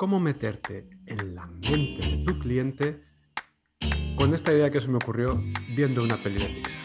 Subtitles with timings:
[0.00, 3.04] cómo meterte en la mente de tu cliente
[4.16, 5.38] con esta idea que se me ocurrió
[5.76, 6.80] viendo una peli de Pixar.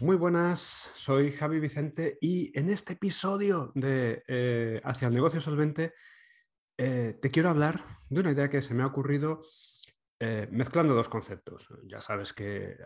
[0.00, 5.94] Muy buenas, soy Javi Vicente y en este episodio de eh, Hacia el negocio solvente
[6.76, 9.40] eh, te quiero hablar de una idea que se me ha ocurrido
[10.24, 11.68] eh, mezclando dos conceptos.
[11.82, 12.76] Ya sabes que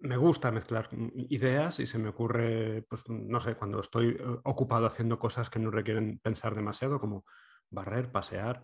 [0.00, 0.90] me gusta mezclar
[1.30, 5.58] ideas y se me ocurre, pues no sé, cuando estoy eh, ocupado haciendo cosas que
[5.58, 7.24] no requieren pensar demasiado, como
[7.70, 8.62] barrer, pasear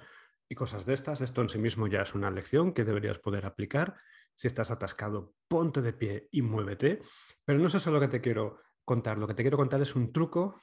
[0.51, 1.23] y cosas de estas.
[1.23, 3.97] Esto en sí mismo ya es una lección que deberías poder aplicar.
[4.35, 6.99] Si estás atascado, ponte de pie y muévete.
[7.43, 9.17] Pero no es eso lo que te quiero contar.
[9.17, 10.61] Lo que te quiero contar es un truco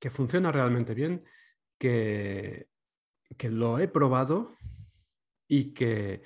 [0.00, 1.22] que funciona realmente bien,
[1.78, 2.70] que,
[3.36, 4.56] que lo he probado
[5.52, 6.22] y que,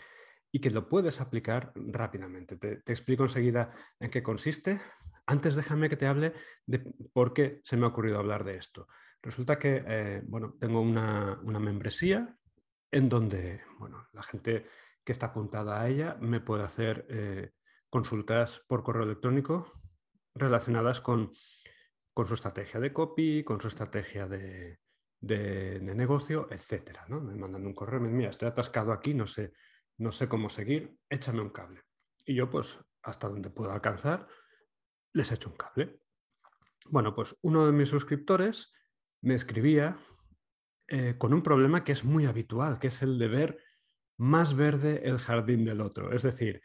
[0.53, 2.57] y que lo puedes aplicar rápidamente.
[2.57, 4.81] Te, explico enseguida en qué consiste.
[5.27, 6.33] Antes déjame que te hable
[6.65, 6.79] de
[7.13, 8.87] por qué se me ha ocurrido hablar de esto.
[9.21, 12.37] Resulta que eh, bueno, tengo una, membresía
[12.93, 14.65] en donde bueno, la gente
[15.03, 17.51] que está apuntada a ella me puede hacer eh,
[17.91, 19.73] consultas por correo electrónico
[20.37, 21.33] relacionadas con,
[22.15, 24.79] con, su estrategia de copy, con su estrategia de,
[25.21, 27.05] de, negocio, etcétera.
[27.09, 27.21] ¿no?
[27.21, 29.53] Me mandan un correo, me mira, estoy atascado aquí, no sé,
[29.99, 31.83] no sé cómo seguir, échame un cable.
[32.25, 34.27] Y yo, pues, hasta donde puedo alcanzar,
[35.13, 36.01] les echo un cable.
[36.87, 38.73] Bueno, pues uno de mis suscriptores
[39.23, 39.99] me escribía
[40.89, 43.59] eh, con un problema que es muy habitual, que es el de ver
[44.19, 46.13] más verde el jardín del otro.
[46.13, 46.63] Es decir,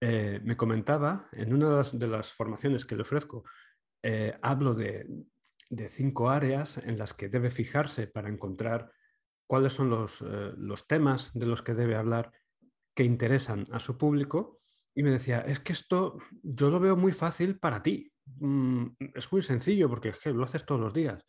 [0.00, 3.44] eh, me comentaba en una de las, formaciones que le ofrezco,
[4.02, 5.06] eh, hablo de,
[5.72, 8.92] de cinco áreas en las que debe fijarse para encontrar
[9.46, 12.30] cuáles son eh, los, temas de los que debe hablar
[12.94, 14.60] que interesan a su público.
[14.94, 18.12] Y me decía, es que esto yo lo veo muy fácil para ti.
[18.36, 21.24] Mm, es muy sencillo porque lo haces todos los días.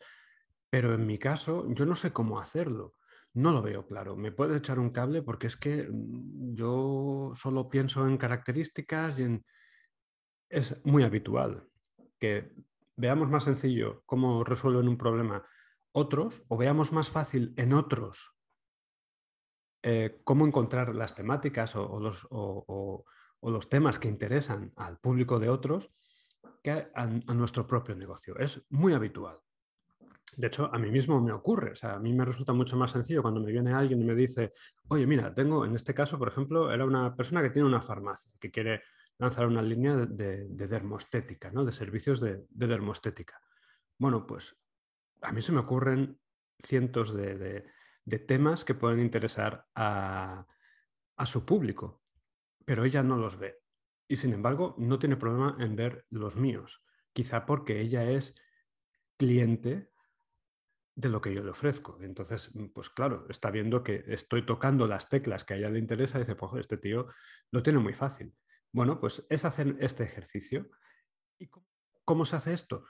[0.68, 2.96] Pero en mi caso, yo no sé cómo hacerlo.
[3.32, 4.14] No lo veo claro.
[4.14, 5.22] ¿Me puedes echar un cable?
[5.22, 9.46] Porque es que mm, yo solo pienso en características y en...
[10.50, 11.66] Es muy habitual
[12.20, 12.52] que
[12.96, 15.46] veamos más sencillo cómo resuelven un problema
[15.92, 18.34] otros o veamos más fácil en otros
[19.86, 22.26] eh, cómo encontrar las temáticas o, los,
[23.42, 25.90] los, temas que interesan al público de otros
[26.62, 28.34] que a, nuestro propio negocio.
[28.38, 29.38] Es muy habitual.
[30.38, 31.72] De hecho, a mí mismo me ocurre.
[31.72, 34.14] O sea, a mí me resulta mucho más sencillo cuando me viene alguien y me
[34.14, 34.52] dice,
[34.88, 38.32] oye, mira, tengo, en este caso, por ejemplo, era una persona que tiene una farmacia,
[38.40, 38.80] que quiere
[39.18, 41.64] lanzar una línea de, dermostética, ¿no?
[41.64, 43.40] de servicios de, dermostética.
[43.98, 44.56] Bueno, pues
[45.22, 46.18] a mí se me ocurren
[46.58, 47.64] cientos de,
[48.26, 50.46] temas que pueden interesar a,
[51.24, 52.02] su público,
[52.64, 53.60] pero ella no los ve.
[54.08, 58.34] Y sin embargo, no tiene problema en ver los míos, quizá porque ella es
[59.16, 59.90] cliente
[60.96, 61.98] de lo que yo le ofrezco.
[62.02, 66.18] Entonces, pues claro, está viendo que estoy tocando las teclas que a ella le interesa
[66.18, 67.06] y dice, pues este tío
[67.50, 68.34] lo tiene muy fácil.
[68.74, 70.68] Bueno, pues es hacer este ejercicio.
[71.38, 71.48] ¿Y
[72.04, 72.84] cómo, se hace esto?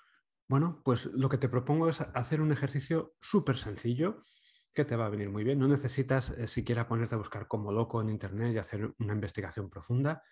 [0.48, 4.24] Bueno, pues lo que te propongo es hacer un ejercicio súper sencillo
[4.72, 5.58] que te va a venir muy bien.
[5.58, 9.68] No necesitas eh, siquiera ponerte a buscar como loco en Internet y hacer una investigación
[9.68, 10.22] profunda,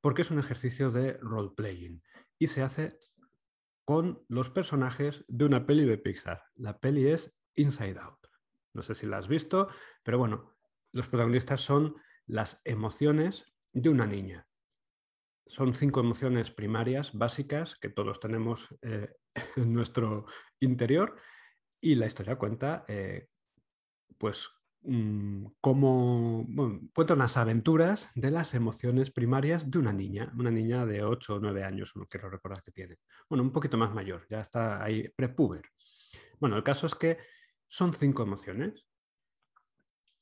[0.00, 2.00] porque es un ejercicio de role-playing
[2.38, 2.96] y se hace
[3.84, 6.44] con los personajes de una peli de Pixar.
[6.54, 8.28] La peli es Inside Out.
[8.74, 9.70] No sé si la has visto,
[10.04, 10.54] pero bueno,
[10.92, 11.96] los protagonistas son
[12.26, 14.46] las emociones de una niña
[15.46, 19.14] son cinco emociones primarias, básicas, que todos tenemos eh,
[19.56, 20.26] en nuestro
[20.60, 21.16] interior.
[21.80, 23.28] Y la historia cuenta, eh,
[24.18, 24.48] pues,
[24.82, 26.46] mm, cómo
[26.94, 31.40] cuenta unas aventuras de las emociones primarias de una niña, una niña de 8 o
[31.40, 32.98] 9 años, no quiero recordar que tiene.
[33.28, 35.62] Bueno, un poquito más mayor, ya está ahí prepuber.
[36.38, 37.18] Bueno, el caso es que
[37.66, 38.86] son cinco emociones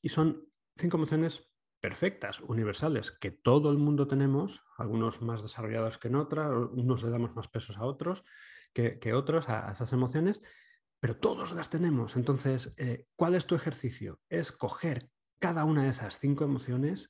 [0.01, 1.48] y son cinco emociones
[1.79, 7.09] perfectas, universales, que todo el mundo tenemos, algunos más desarrollados que en otras, unos le
[7.09, 8.23] damos más pesos a otros
[8.73, 10.41] que, otros, a, esas emociones,
[10.99, 12.15] pero todos las tenemos.
[12.15, 14.19] Entonces, eh, ¿cuál es tu ejercicio?
[14.29, 15.09] Es coger
[15.39, 17.09] cada una de esas cinco emociones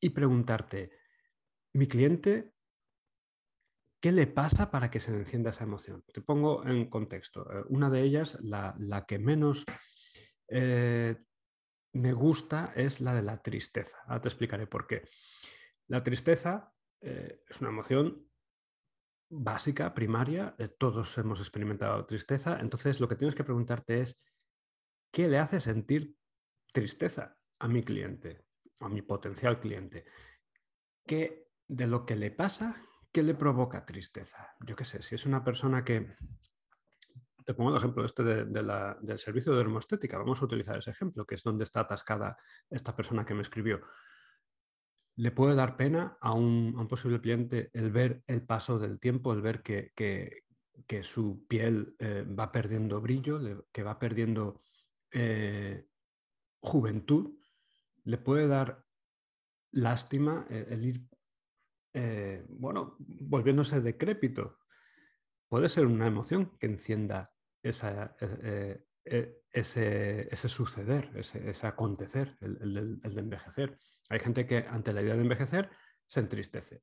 [0.00, 0.92] y preguntarte,
[1.74, 2.52] mi cliente,
[4.00, 6.04] ¿qué le pasa para que se encienda esa emoción?
[6.12, 7.50] Te pongo en contexto.
[7.52, 9.64] Eh, una de ellas, la, que menos
[10.48, 11.16] eh,
[11.92, 13.98] me gusta es la de la tristeza.
[14.06, 15.08] Ahora te explicaré por qué.
[15.88, 18.26] La tristeza eh, es una emoción
[19.28, 24.18] básica, primaria, eh, todos hemos experimentado tristeza, entonces lo que tienes que preguntarte es,
[25.12, 26.16] ¿qué le hace sentir
[26.72, 28.44] tristeza a mi cliente,
[28.80, 30.04] a mi potencial cliente?
[31.10, 34.54] que de lo que le pasa, ¿qué le provoca tristeza?
[34.64, 36.14] Yo qué sé, si es una persona que...
[37.50, 40.16] Te pongo el ejemplo este del servicio de hermostética.
[40.18, 42.36] Vamos a utilizar ese ejemplo, que es donde está atascada
[42.70, 43.80] esta persona que me escribió.
[45.16, 49.42] Le puede dar pena a un, posible cliente el ver el paso del tiempo, el
[49.42, 50.44] ver que,
[51.02, 54.62] su piel eh, va perdiendo brillo, que va perdiendo
[55.10, 55.88] eh,
[56.60, 57.36] juventud.
[58.04, 58.86] Le puede dar
[59.72, 61.00] lástima el ir
[61.94, 64.60] eh, bueno, volviéndose decrépito.
[65.48, 67.28] Puede ser una emoción que encienda
[67.62, 73.78] eh, eh, ese, suceder, ese, acontecer, el, de envejecer.
[74.08, 75.70] Hay gente que ante la idea de envejecer
[76.06, 76.82] se entristece.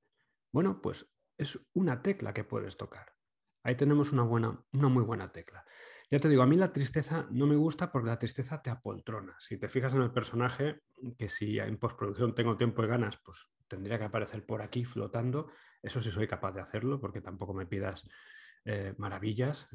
[0.51, 3.13] Bueno, pues es una tecla que puedes tocar.
[3.63, 5.65] Ahí tenemos una, buena, una muy buena tecla.
[6.09, 9.35] Ya te digo, a mí la tristeza no me gusta porque la tristeza te apoltrona.
[9.39, 10.81] Si te fijas en el personaje,
[11.17, 15.51] que si en postproducción tengo tiempo y ganas, pues tendría que aparecer por aquí flotando.
[15.81, 18.07] Eso sí soy capaz de hacerlo porque tampoco me pidas
[18.63, 19.67] eh, maravillas.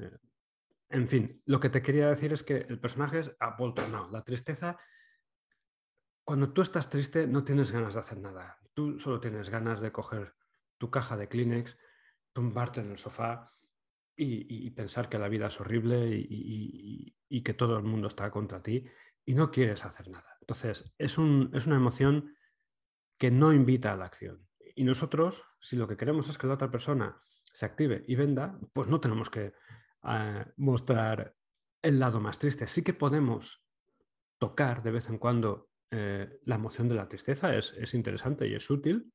[0.93, 4.11] En fin, lo que te quería decir es que el personaje es apoltronado.
[4.11, 4.79] La tristeza,
[6.23, 8.59] cuando tú estás triste no tienes ganas de hacer nada.
[8.75, 10.35] Tú solo tienes ganas de coger
[10.77, 11.79] tu caja de Kleenex,
[12.35, 13.55] tumbarte en el sofá
[14.15, 18.85] y, pensar que la vida es horrible y, que todo el mundo está contra ti
[19.25, 20.37] y no quieres hacer nada.
[20.41, 22.37] Entonces, es, es una emoción
[23.19, 24.47] que no invita a la acción.
[24.77, 28.59] Y nosotros, si lo que queremos es que la otra persona se active y venda,
[28.75, 29.55] pues no tenemos que
[30.57, 31.35] mostrar
[31.81, 32.67] el lado más triste.
[32.67, 33.65] Sí que podemos
[34.39, 38.69] tocar de vez en cuando eh, la emoción de la tristeza, es, interesante y es
[38.71, 39.13] útil,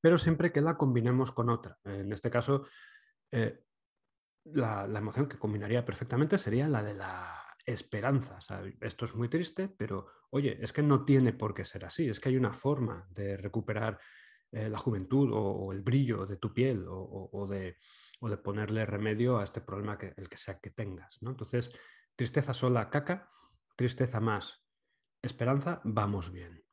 [0.00, 1.78] pero siempre que la combinemos con otra.
[1.84, 2.66] En este caso,
[3.30, 3.64] eh,
[4.44, 8.38] la, la, emoción que combinaría perfectamente sería la de la esperanza.
[8.80, 12.18] esto es muy triste, pero oye, es que no tiene por qué ser así, es
[12.18, 13.98] que hay una forma de recuperar
[14.50, 17.76] eh, la juventud o, el brillo de tu piel o, de,
[18.28, 21.20] de, ponerle remedio a este problema que el que sea que tengas.
[21.22, 21.30] ¿no?
[21.30, 21.70] Entonces,
[22.16, 23.30] tristeza sola, caca,
[23.76, 24.64] tristeza más
[25.22, 26.64] esperanza, vamos bien.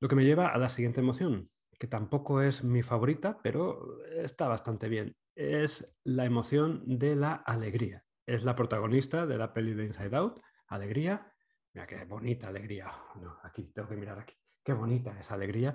[0.00, 4.46] Lo que me lleva a la siguiente emoción, que tampoco es mi favorita, pero está
[4.46, 5.16] bastante bien.
[5.34, 10.40] Es la emoción de la alegría es la protagonista de la peli de Inside Out,
[10.68, 11.30] Alegría.
[11.72, 12.90] Mira qué bonita alegría.
[13.20, 14.34] No, aquí, tengo que mirar aquí.
[14.62, 15.74] Qué bonita esa alegría.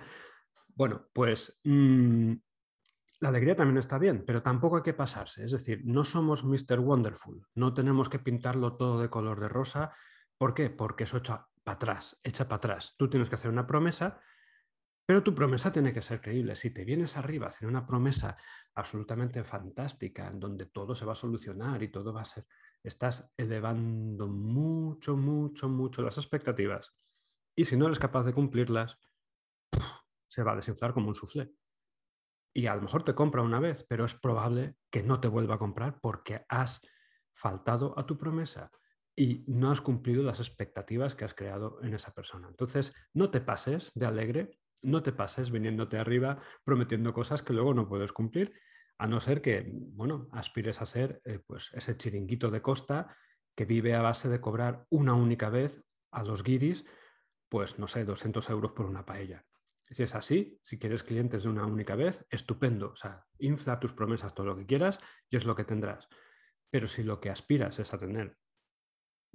[0.67, 2.33] Bueno, pues mm,
[3.19, 5.43] la alegría también está bien, pero tampoco hay que pasarse.
[5.43, 6.79] Es decir, no somos Mr.
[6.79, 7.45] Wonderful.
[7.55, 9.91] No tenemos que pintarlo todo de color de rosa.
[10.37, 10.69] ¿Por qué?
[10.69, 12.95] Porque eso echa para atrás, echa para atrás.
[12.97, 14.19] Tú tienes que hacer una promesa
[15.09, 16.55] pero tu promesa tiene que ser creíble.
[16.55, 18.37] Si te vienes arriba hacer una promesa
[18.75, 22.45] absolutamente fantástica, en donde todo se va a solucionar y todo va a ser,
[22.83, 26.93] estás elevando mucho, mucho, mucho las expectativas.
[27.55, 28.99] Y si no eres capaz de cumplirlas,
[30.27, 31.49] se va a desinflar como un soufflé.
[32.59, 35.55] Y a lo mejor te compra una vez, pero es probable que no te vuelva
[35.55, 36.81] a comprar porque has
[37.33, 38.69] faltado a tu promesa
[39.15, 42.49] y no has cumplido las expectativas que has creado en esa persona.
[42.49, 47.73] Entonces, no te pases de alegre no te pases viniéndote arriba prometiendo cosas que luego
[47.73, 48.53] no puedes cumplir,
[48.97, 53.07] a no ser que, bueno, aspires a ser eh, pues ese chiringuito de costa
[53.55, 56.85] que vive a base de cobrar una única vez a los guiris,
[57.49, 59.43] pues no sé, 200 euros por una paella.
[59.91, 62.91] Si es así, si quieres clientes de una única vez, estupendo.
[62.91, 66.07] O sea, infla tus promesas todo lo que quieras y es lo que tendrás.
[66.69, 68.37] Pero si lo que aspiras es a tener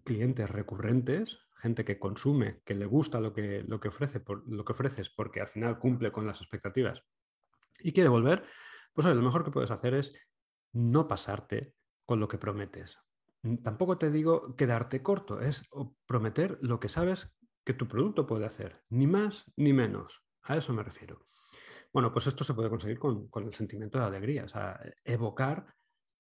[0.04, 4.72] clientes recurrentes, gente que consume, que le gusta lo que, lo que, ofrece, lo que
[4.72, 7.02] ofreces porque al final cumple con las expectativas
[7.80, 8.44] y quiere volver,
[8.92, 10.12] pues lo mejor que puedes hacer es
[10.72, 11.74] no pasarte
[12.06, 12.98] con lo que prometes.
[13.62, 15.64] Tampoco te digo quedarte corto, es
[16.06, 17.28] prometer lo que sabes
[17.64, 20.23] que tu producto puede hacer, ni más ni menos.
[20.44, 21.26] A eso me refiero.
[21.92, 24.46] Bueno, pues esto se puede conseguir con, el sentimiento de alegría,
[25.04, 25.66] evocar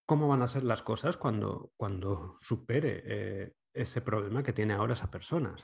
[0.06, 4.94] cómo van a ser las cosas cuando, cuando supere eh, ese problema que tiene ahora
[4.94, 5.56] esa persona.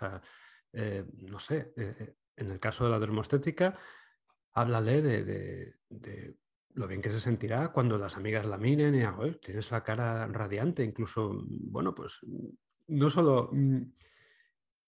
[0.73, 3.79] Eh, no sé, eh, en el caso de la dermostética,
[4.53, 5.75] háblale de,
[6.75, 10.83] lo bien que se sentirá cuando las amigas la miren y tienes la cara radiante,
[10.83, 12.21] incluso, bueno, pues
[12.89, 13.83] no solo, mm,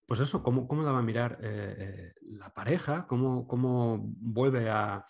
[0.06, 5.06] pues eso, cómo, cómo la va a mirar la pareja, cómo, cómo vuelve a,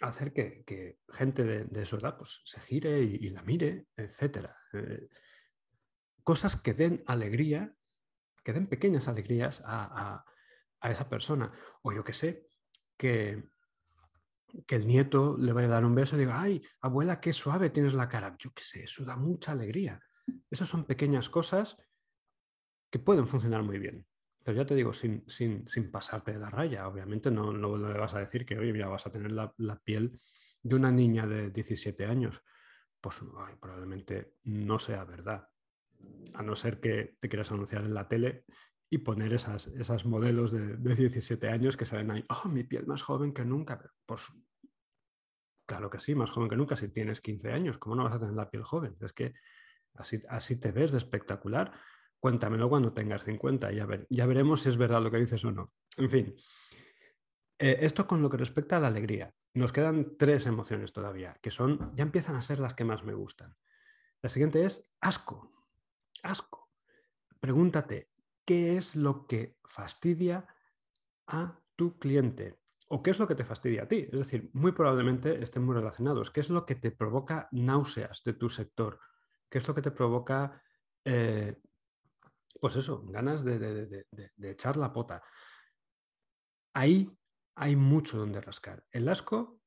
[0.00, 4.56] hacer que, gente de, su edad pues, se gire y, la mire, etcétera
[6.28, 7.72] cosas que den alegría,
[8.44, 10.22] que den pequeñas alegrías a,
[10.82, 11.50] esa persona.
[11.80, 12.46] O yo que sé,
[12.98, 13.48] que,
[14.66, 17.70] que el nieto le vaya a dar un beso y diga, ay, abuela, qué suave
[17.70, 18.36] tienes la cara.
[18.38, 20.02] Yo qué sé, eso da mucha alegría.
[20.50, 21.78] Esas son pequeñas cosas
[22.90, 24.06] que pueden funcionar muy bien.
[24.44, 26.88] pero ya te digo, sin, sin, sin pasarte de la raya.
[26.88, 29.78] Obviamente no, no, le vas a decir que, oye, mira, vas a tener la, la
[29.78, 30.18] piel
[30.62, 32.42] de una niña de 17 años.
[33.00, 33.20] Pues
[33.60, 35.48] probablemente no sea verdad.
[36.34, 38.44] A no ser que te quieras anunciar en la tele
[38.90, 42.86] y poner esas, esas modelos de, de 17 años que salen ahí, oh, mi piel
[42.86, 43.78] más joven que nunca.
[44.06, 44.32] Pues
[45.66, 47.76] claro que sí, más joven que nunca si tienes 15 años.
[47.76, 48.96] ¿Cómo no vas a tener la piel joven?
[49.00, 49.34] Es que
[49.94, 51.72] así, así te ves de espectacular.
[52.20, 55.52] Cuéntamelo cuando tengas 50, ya, ver, ya veremos si es verdad lo que dices o
[55.52, 55.72] no.
[55.96, 56.34] En fin,
[57.58, 59.34] eh, esto con lo que respecta a la alegría.
[59.54, 63.14] Nos quedan tres emociones todavía, que son, ya empiezan a ser las que más me
[63.14, 63.56] gustan.
[64.22, 65.52] La siguiente es asco.
[66.22, 66.70] Asco.
[67.40, 68.10] Pregúntate,
[68.44, 70.46] ¿qué es lo que fastidia
[71.26, 72.58] a tu cliente?
[72.88, 74.08] ¿O qué es lo que te fastidia a ti?
[74.10, 76.30] Es decir, muy probablemente estén muy relacionados.
[76.30, 78.98] ¿Qué es lo que te provoca náuseas de tu sector?
[79.48, 80.62] ¿Qué es lo que te provoca,
[81.04, 81.60] eh,
[82.60, 85.22] pues eso, ganas de, de echar la pota?
[86.74, 87.10] Ahí
[87.54, 88.84] hay mucho donde rascar.
[88.92, 89.60] El asco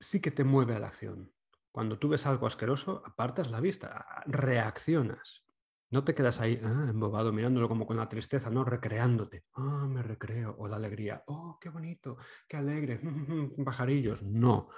[0.00, 1.32] sí que te mueve a la acción.
[1.70, 5.46] Cuando tú ves algo asqueroso, apartas la vista, reaccionas.
[5.90, 9.44] No te quedas ahí ah, embobado mirándolo como con la tristeza, no recreándote.
[9.54, 10.56] Ah, me recreo.
[10.58, 11.22] O la alegría.
[11.26, 12.16] Oh, qué bonito,
[12.48, 13.00] qué alegre.
[13.64, 14.22] Pajarillos.
[14.22, 14.68] No.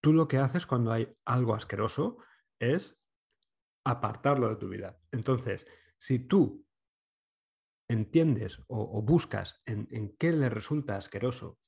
[0.00, 2.18] Tú lo que haces cuando hay algo asqueroso
[2.58, 3.00] es
[3.84, 4.98] apartarlo de tu vida.
[5.12, 5.66] Entonces,
[5.98, 6.66] si tú
[7.88, 11.58] entiendes o, buscas en, qué le resulta asqueroso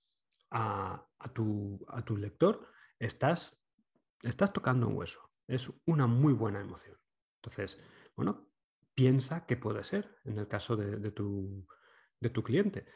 [0.50, 2.66] a, tu, a tu, lector,
[2.98, 3.62] estás,
[4.22, 5.30] estás tocando un hueso.
[5.46, 6.96] Es una muy buena emoción.
[7.36, 7.80] Entonces,
[8.16, 8.50] bueno,
[8.94, 11.66] piensa qué puede ser en el caso de, tu,
[12.20, 12.86] de tu, cliente.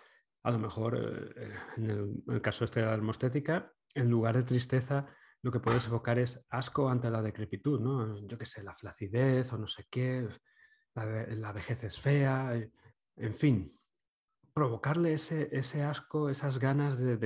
[0.43, 0.97] A lo mejor,
[1.37, 5.07] eh, en, el, caso este de la hermostética, en lugar de tristeza,
[5.43, 8.27] lo que puedes evocar es asco ante la decrepitud, ¿no?
[8.27, 10.29] Yo qué sé, la flacidez o no sé qué,
[10.95, 12.53] la, vejez es fea,
[13.17, 13.79] en fin,
[14.53, 17.17] provocarle ese, ese asco, esas ganas de,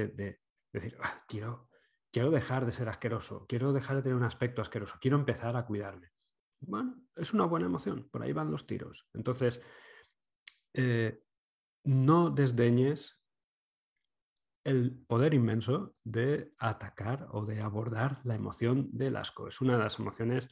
[0.73, 1.69] decir, ah, quiero,
[2.13, 5.67] quiero dejar de ser asqueroso, quiero dejar de tener un aspecto asqueroso, quiero empezar a
[5.67, 6.13] cuidarme.
[6.61, 9.09] Bueno, es una buena emoción, por ahí van los tiros.
[9.13, 9.61] Entonces,
[10.73, 11.23] eh,
[11.85, 13.21] no desdeñes
[14.65, 19.47] el poder inmenso de atacar o de abordar la emoción del asco.
[19.47, 20.49] Es una de las emociones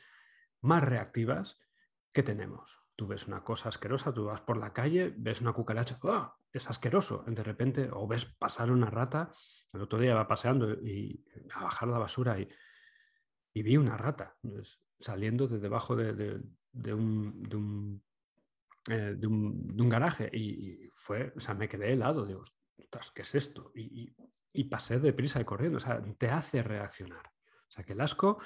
[0.61, 1.59] más reactivas
[2.13, 2.84] que tenemos.
[2.97, 6.37] Tú ves una cosa asquerosa, tú vas por la calle, ves una cucaracha, ¡ah!
[6.53, 7.25] es asqueroso.
[7.27, 9.33] De repente, o ves pasar una rata,
[9.73, 12.49] el otro día va paseando y a bajar la basura y,
[13.63, 14.37] vi una rata
[14.99, 16.43] saliendo de debajo de,
[16.93, 18.03] un,
[18.91, 22.43] eh, un, garaje y, fue, o sea, me quedé helado, digo,
[23.15, 23.73] ¿qué es esto?
[23.75, 24.15] Y,
[24.53, 27.27] y, pasé deprisa y corriendo, o sea, te hace reaccionar.
[27.69, 28.39] O sea, que el asco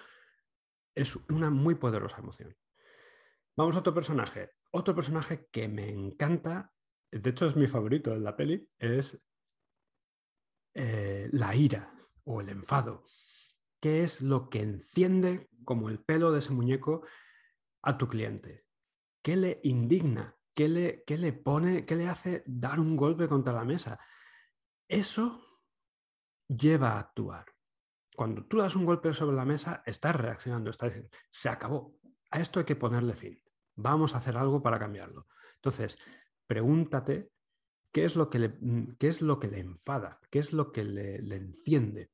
[0.95, 2.55] es una muy poderosa emoción.
[3.59, 4.53] Vamos a otro personaje.
[4.71, 6.73] Otro personaje que me encanta,
[7.11, 9.21] de hecho es mi favorito en la peli, es
[10.75, 13.03] eh, la ira o el enfado.
[13.81, 17.05] ¿Qué es lo que enciende como el pelo de ese muñeco
[17.83, 18.65] a tu cliente?
[19.25, 20.37] ¿Qué le indigna?
[20.55, 21.85] ¿Qué le, qué le pone?
[21.85, 23.99] ¿Qué le hace dar un golpe contra la mesa?
[24.87, 25.65] Eso
[26.47, 27.47] lleva a actuar.
[28.15, 31.99] Cuando tú das un golpe sobre la mesa, estás reaccionando, estás diciendo, se acabó.
[32.31, 33.43] A esto hay que ponerle fin
[33.79, 35.29] vamos a hacer algo para cambiarlo.
[35.55, 35.99] Entonces,
[36.47, 37.31] pregúntate
[37.93, 40.73] qué es lo que le, mm, qué es lo que le enfada, qué es lo
[40.73, 42.11] que le, enciende,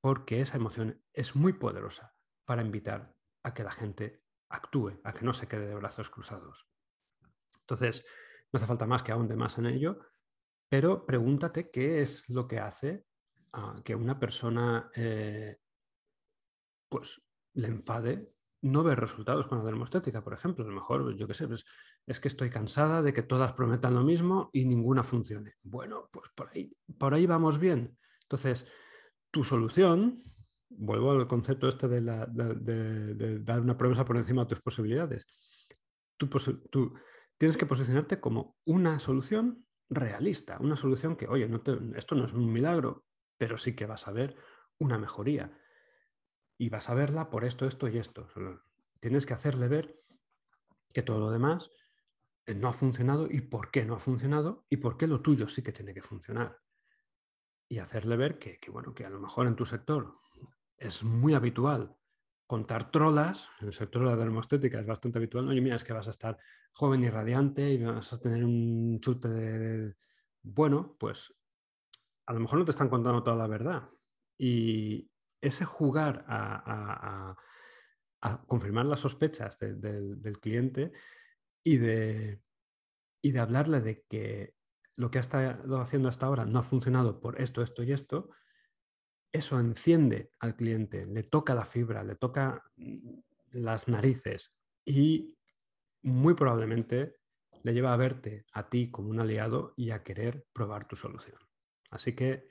[0.00, 2.14] porque esa emoción es muy poderosa
[2.44, 6.68] para invitar a que la gente actúe, a que no se quede de brazos cruzados.
[7.60, 8.04] Entonces,
[8.52, 10.00] no hace falta más que ahonde más en ello,
[10.68, 13.06] pero pregúntate qué es lo que hace
[13.84, 15.58] que una persona eh,
[16.88, 17.20] pues
[17.54, 20.64] le enfade no ver resultados con la dermostética, por ejemplo.
[20.64, 21.64] A lo mejor, yo qué sé, pues,
[22.06, 25.54] es que estoy cansada de que todas prometan lo mismo y ninguna funcione.
[25.62, 27.96] Bueno, pues por ahí, por ahí vamos bien.
[28.22, 28.66] Entonces,
[29.30, 30.22] tu solución,
[30.68, 35.26] vuelvo al concepto este de, dar una promesa por encima de tus posibilidades.
[36.16, 36.28] Tú,
[37.38, 41.48] tienes que posicionarte como una solución realista, una solución que, oye,
[41.96, 43.04] esto no es un milagro,
[43.38, 44.36] pero sí que vas a ver
[44.78, 45.50] una mejoría
[46.60, 48.28] y vas a verla por esto, esto y esto.
[49.00, 49.98] Tienes que hacerle ver
[50.92, 51.72] que todo lo demás
[52.44, 55.48] eh, no ha funcionado y por qué no ha funcionado y por qué lo tuyo
[55.48, 56.58] sí que tiene que funcionar.
[57.66, 60.18] Y hacerle ver que, bueno, que a lo mejor en tu sector
[60.76, 61.96] es muy habitual
[62.46, 65.94] contar trolas, en el sector de la dermostética es bastante habitual, oye, mira, es que
[65.94, 66.36] vas a estar
[66.72, 69.96] joven y radiante y vas a tener un chute de...
[70.42, 71.34] Bueno, pues
[72.26, 73.88] a lo mejor no te están contando toda la verdad.
[74.36, 75.09] Y,
[75.40, 77.36] ese jugar a,
[78.46, 80.92] confirmar las sospechas del cliente
[81.64, 82.42] y de,
[83.22, 84.54] y de hablarle de que
[84.96, 88.30] lo que ha estado haciendo hasta ahora no ha funcionado por esto, esto y esto,
[89.32, 92.62] eso enciende al cliente, le toca la fibra, le toca
[93.52, 94.54] las narices
[94.84, 95.36] y
[96.02, 97.16] muy probablemente
[97.62, 101.38] le lleva a verte a ti como un aliado y a querer probar tu solución.
[101.90, 102.48] Así que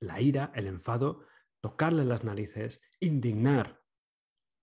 [0.00, 1.24] la ira, el enfado,
[1.60, 3.82] tocarle las narices, indignar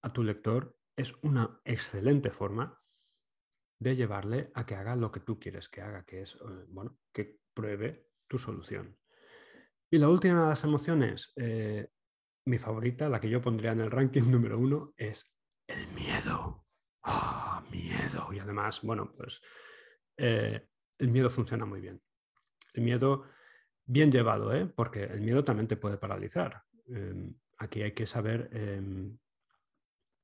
[0.01, 2.81] a tu lector es una excelente forma
[3.79, 6.97] de llevarle a que haga lo que tú quieres que haga, que es, eh, bueno,
[7.13, 8.97] que pruebe tu solución.
[9.91, 11.89] Y la última de las emociones, eh,
[12.45, 15.33] mi favorita, la que yo pondría en el ranking número uno, es
[15.67, 16.65] el miedo.
[17.03, 18.31] ¡Ah, miedo!
[18.33, 19.41] Y además, bueno, pues
[20.17, 22.01] eh, el miedo funciona muy bien.
[22.73, 23.25] El miedo
[23.85, 24.65] bien llevado, ¿eh?
[24.65, 26.63] porque el miedo también te puede paralizar.
[26.87, 29.17] Em, aquí hay que saber, em,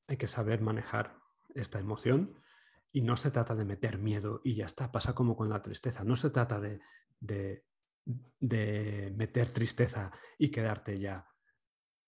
[0.08, 1.18] hay que saber manejar
[1.56, 2.40] esta emoción
[2.92, 6.04] y no se trata de meter miedo y ya está, pasa como con la tristeza.
[6.04, 6.80] No se trata de,
[7.20, 7.64] de,
[9.16, 11.26] meter tristeza y quedarte ya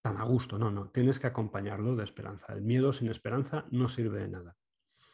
[0.02, 0.58] tan a gusto.
[0.58, 2.54] No, no, tienes que acompañarlo de esperanza.
[2.54, 4.58] El miedo sin esperanza no sirve de nada.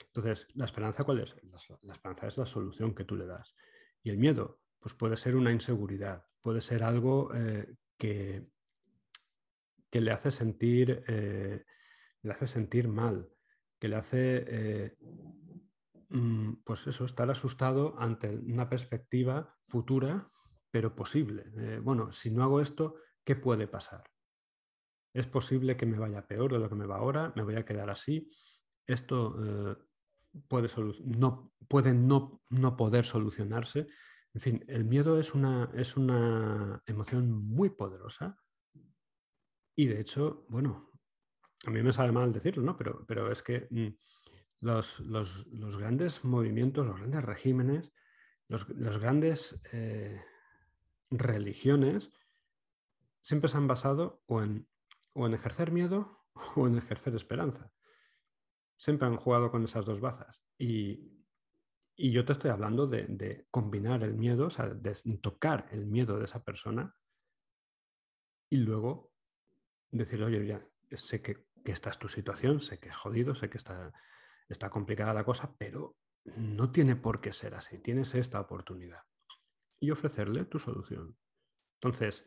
[0.08, 1.36] Entonces, ¿la esperanza cuál es?
[1.84, 3.55] La, esperanza es la solución que tú le das.
[4.01, 8.50] Y el miedo, pues puede ser una inseguridad, puede ser algo eh, que,
[9.89, 11.65] que le hace sentir, eh,
[12.22, 13.27] le hace sentir mal,
[13.79, 14.98] que le hace, eh,
[16.10, 20.29] mm, pues eso, estar asustado ante una perspectiva futura,
[20.72, 21.46] pero posible.
[21.58, 24.03] Eh, bueno, si no hago esto, ¿qué puede pasar?
[25.13, 27.65] Es posible que me vaya peor de lo que me va ahora, me voy a
[27.65, 28.29] quedar así.
[28.86, 29.77] Esto
[30.48, 30.67] puede,
[31.03, 33.88] no, puede no, no, poder solucionarse.
[34.34, 38.39] En fin, el miedo es una, es una emoción muy poderosa
[39.79, 40.91] y de hecho, bueno,
[41.65, 42.75] a mí me sabe mal decirlo, ¿no?
[42.75, 43.88] Pero, pero es que mm,
[44.59, 47.93] los, grandes movimientos, los grandes regímenes,
[48.50, 48.67] los,
[49.00, 50.21] grandes eh,
[51.09, 52.12] religiones
[53.21, 54.67] siempre se han basado o en,
[55.13, 56.25] o en ejercer miedo
[56.58, 57.71] o en ejercer esperanza.
[58.75, 60.43] Siempre han jugado con esas dos bazas.
[60.58, 61.17] Y,
[61.95, 66.17] yo te estoy hablando de, de, combinar el miedo, o sea, de tocar el miedo
[66.17, 66.93] de esa persona
[68.49, 69.10] y luego
[69.91, 73.58] decirle, oye, ya sé que, esta es tu situación, sé que es jodido, sé que
[73.58, 73.93] está,
[74.47, 75.97] está complicada la cosa, pero
[76.36, 79.04] no tiene por qué ser así, tienes esta oportunidad.
[79.80, 81.15] Y ofrecerle tu solución.
[81.75, 82.25] Entonces,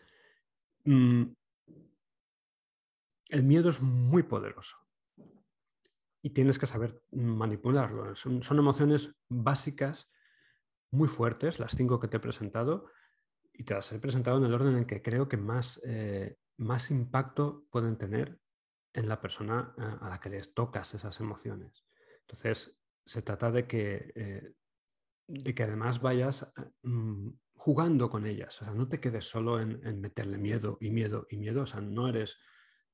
[0.85, 1.25] mm,
[3.31, 4.77] el miedo es muy poderoso
[6.23, 8.15] y tienes que saber manipularlo.
[8.15, 10.09] Son, emociones básicas
[10.93, 12.91] muy fuertes, las cinco que te he presentado,
[13.53, 16.91] y te las he presentado en el orden en que creo que más eh, más
[16.91, 18.41] impacto pueden tener
[18.95, 21.85] en la persona eh, a la que les tocas esas emociones.
[22.23, 24.53] Entonces, se trata de que, eh,
[25.27, 28.61] de que además vayas eh, mm, jugando con ellas.
[28.61, 31.63] O sea, no te quedes solo en, meterle miedo y miedo y miedo.
[31.63, 32.37] O sea, no eres,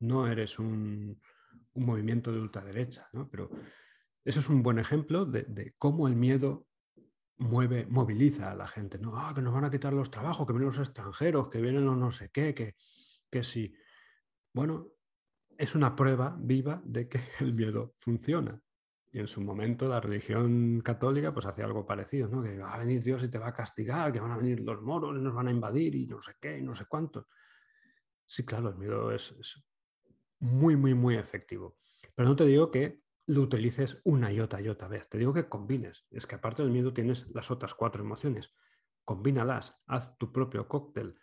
[0.01, 1.21] no eres un,
[1.75, 3.29] movimiento de ultraderecha, ¿no?
[3.31, 3.51] Pero
[4.25, 6.67] eso es un buen ejemplo de, cómo el miedo
[7.37, 8.99] mueve, moviliza a la gente.
[8.99, 9.13] ¿no?
[9.17, 11.97] Ah, que nos van a quitar los trabajos, que vienen los extranjeros, que vienen los
[11.97, 12.75] no sé qué, que,
[13.31, 13.75] que si,
[14.53, 14.93] bueno,
[15.57, 18.61] es una prueba viva de que el miedo funciona.
[19.11, 22.43] Y en su momento la religión católica pues hacía algo parecido, ¿no?
[22.43, 24.83] Que va a venir Dios y te va a castigar, que van a venir los
[24.83, 27.29] moros y nos van a invadir y no sé qué y no sé cuánto.
[28.27, 29.35] Sí, claro, el miedo es,
[30.41, 31.79] muy, muy, muy efectivo.
[32.15, 35.09] Pero no te digo que lo utilices una y otra y otra vez.
[35.09, 36.07] Te digo que combines.
[36.11, 38.53] Es que aparte del miedo tienes las otras cuatro emociones.
[39.05, 41.19] Combínalas, haz tu propio cóctel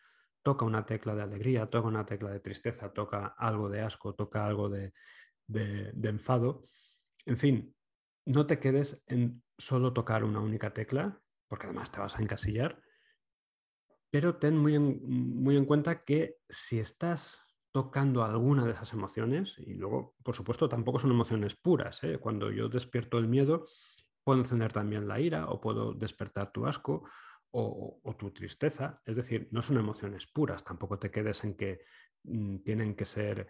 [0.46, 4.46] toca una tecla de alegría, toca una tecla de tristeza, toca algo de asco, toca
[4.46, 4.94] algo de,
[6.04, 6.66] enfado.
[7.26, 7.76] En fin,
[8.26, 12.80] no te quedes en solo tocar una única tecla, porque además te vas a encasillar,
[14.12, 20.14] pero ten muy en, cuenta que si estás tocando alguna de esas emociones, y luego,
[20.24, 22.04] por supuesto, tampoco son emociones puras.
[22.04, 22.20] ¿eh?
[22.20, 23.66] Cuando yo despierto el miedo,
[24.24, 27.10] puedo encender también la ira o puedo despertar tu asco
[27.58, 29.02] o, tu tristeza.
[29.06, 31.80] Es decir, no son emociones puras, tampoco te quedes en que
[32.24, 33.48] mm, tienen que ser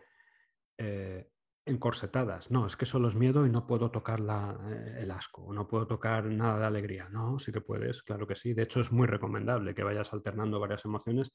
[0.77, 1.31] eh,
[1.65, 2.51] encorsetadas.
[2.51, 5.87] No, es que solo es miedo y no puedo tocar eh, el asco, no puedo
[5.87, 7.09] tocar nada de alegría.
[7.09, 8.53] No, sí que puedes, claro que sí.
[8.53, 11.31] De hecho, es muy recomendable que vayas alternando varias emociones,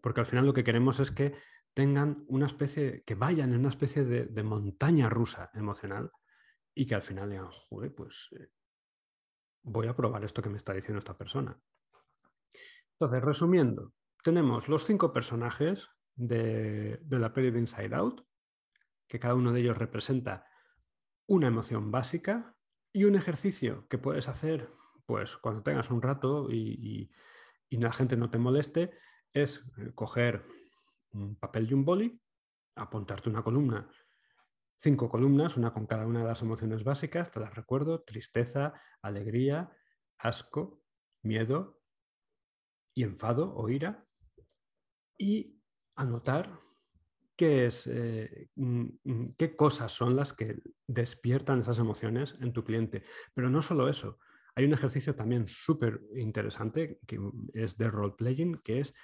[0.00, 1.34] porque al final lo que queremos es que
[1.74, 6.10] tengan una especie, que vayan en una especie de, montaña rusa emocional
[6.74, 8.48] y que al final digan, joder, pues eh,
[9.62, 11.58] voy a probar esto que me está diciendo esta persona.
[13.04, 18.22] Entonces, resumiendo, tenemos los cinco personajes de, la peli de Inside Out,
[19.06, 20.46] que cada uno de ellos representa
[21.26, 22.56] una emoción básica
[22.94, 24.72] y un ejercicio que puedes hacer
[25.04, 27.10] pues cuando tengas un rato y,
[27.68, 28.92] y la gente no te moleste
[29.34, 30.42] es eh, coger
[31.12, 32.18] un papel y un boli,
[32.74, 33.86] apuntarte una columna,
[34.78, 39.76] cinco columnas, una con cada una de las emociones básicas, te las recuerdo, tristeza, alegría,
[40.16, 40.82] asco,
[41.20, 41.83] miedo
[42.94, 44.06] y enfado o ira,
[45.18, 45.60] y
[45.96, 46.60] anotar
[47.36, 52.64] qué, es, eh, mm, mm, qué cosas son las que despiertan esas emociones en tu
[52.64, 53.02] cliente.
[53.34, 54.18] Pero no solo eso,
[54.54, 57.18] hay un ejercicio también súper interesante que
[57.52, 58.94] es de role-playing, que es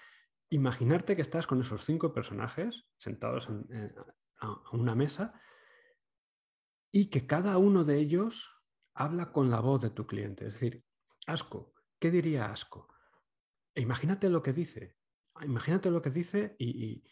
[0.50, 3.48] imaginarte que estás con esos cinco personajes sentados
[4.38, 5.35] a una mesa
[6.92, 8.61] y que cada uno de ellos
[8.94, 10.46] habla con la voz de tu cliente.
[10.46, 10.85] Es decir,
[11.26, 12.88] Asco, ¿qué diría Asco?
[13.74, 14.96] E imagínate lo que dice.
[15.42, 17.02] Imagínate lo que dice y,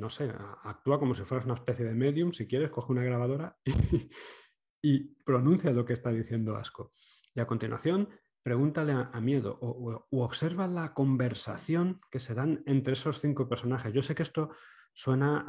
[0.00, 3.58] no sé, actúa como si fueras una especie de medium, si quieres, coge una grabadora
[4.82, 6.92] y, pronuncia lo que está diciendo Asco.
[7.34, 8.08] Y a continuación,
[8.42, 13.92] pregúntale a, miedo o, observa la conversación que se dan entre esos cinco personajes.
[13.92, 14.50] Yo sé que esto
[14.92, 15.44] suena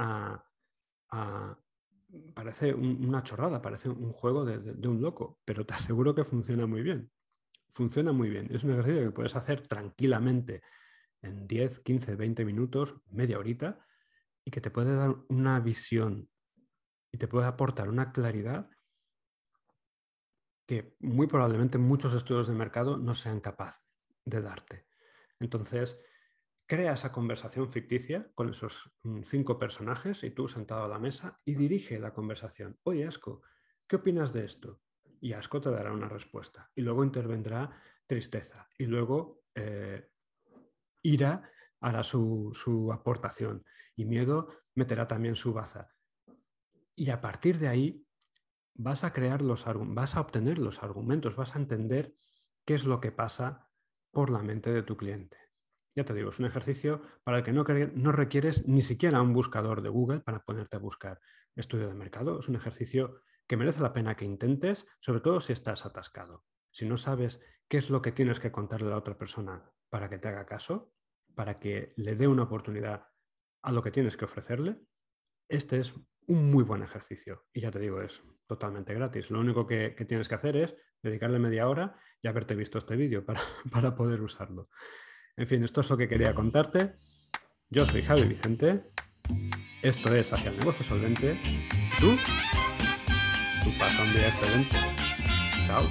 [1.10, 1.57] a,
[2.34, 6.81] parece una chorrada, parece un juego de, un loco, pero te aseguro que funciona muy
[6.81, 7.12] bien.
[7.73, 8.47] Funciona muy bien.
[8.51, 10.62] Es un ejercicio que puedes hacer tranquilamente
[11.21, 13.86] en 10, 15, 20 minutos, media horita,
[14.43, 16.29] y que te puede dar una visión
[17.12, 18.69] y te puede aportar una claridad
[20.65, 23.84] que muy probablemente muchos estudios de mercado no sean capaces
[24.23, 24.88] de darte.
[25.39, 25.99] Entonces,
[26.65, 31.41] crea esa conversación ficticia con esos mm, cinco personajes y tú sentado a la mesa
[31.43, 32.79] y dirige la conversación.
[32.84, 33.41] Oye, Asco,
[33.88, 34.81] ¿qué opinas de esto?
[35.21, 36.69] Y Asco te dará una respuesta.
[36.75, 37.69] Y luego intervendrá
[38.05, 38.67] tristeza.
[38.77, 40.10] Y luego eh,
[41.03, 41.47] ira
[41.79, 43.63] hará su, su, aportación
[43.95, 45.89] y miedo meterá también su baza.
[46.95, 48.05] Y a partir de ahí
[48.75, 52.13] vas a crear los vas a obtener los argumentos, vas a entender
[52.65, 53.67] qué es lo que pasa
[54.12, 55.38] por la mente de tu cliente.
[55.95, 57.63] Ya te digo, es un ejercicio para el que no,
[57.95, 61.19] no requieres ni siquiera un buscador de Google para ponerte a buscar
[61.55, 62.39] estudio de mercado.
[62.39, 66.45] Es un ejercicio que merece la pena que intentes, sobre todo si estás atascado.
[66.71, 70.09] Si no sabes qué es lo que tienes que contarle a la otra persona para
[70.09, 70.93] que te haga caso,
[71.35, 73.09] para que le dé una oportunidad
[73.61, 74.79] a lo que tienes que ofrecerle,
[75.49, 75.93] este es
[76.27, 77.43] un muy buen ejercicio.
[77.51, 79.29] Y ya te digo, es totalmente gratis.
[79.29, 83.25] Lo único que, tienes que hacer es dedicarle media hora y haberte visto este vídeo
[83.25, 84.69] para, para poder usarlo.
[85.35, 86.93] En fin, esto es lo que quería contarte.
[87.69, 88.93] Yo soy Javi Vicente.
[89.83, 91.37] Esto es Hacia el Negocio Solvente.
[91.99, 92.15] Tú,
[93.63, 94.76] tú pasa un día excelente.
[95.65, 95.89] Chao.